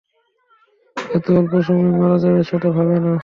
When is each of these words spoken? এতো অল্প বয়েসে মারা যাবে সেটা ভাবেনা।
এতো 0.97 1.29
অল্প 1.37 1.51
বয়েসে 1.53 1.71
মারা 1.93 2.17
যাবে 2.23 2.41
সেটা 2.49 2.69
ভাবেনা। 2.75 3.11